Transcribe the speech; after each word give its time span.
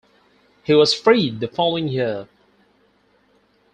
He 0.63 0.73
was 0.73 0.95
freed 0.95 1.41
the 1.41 1.47
following 1.47 1.87
year. 1.87 2.27